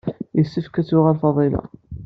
[0.37, 1.63] Yessefk ad d-tuɣal Faḍila.